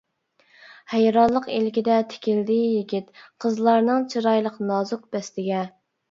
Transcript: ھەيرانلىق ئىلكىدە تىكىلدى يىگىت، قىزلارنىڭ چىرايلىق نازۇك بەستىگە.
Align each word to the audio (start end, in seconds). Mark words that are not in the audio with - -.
ھەيرانلىق 0.91 1.49
ئىلكىدە 1.57 1.97
تىكىلدى 2.13 2.55
يىگىت، 2.59 3.11
قىزلارنىڭ 3.45 4.07
چىرايلىق 4.15 4.57
نازۇك 4.71 5.05
بەستىگە. 5.17 5.61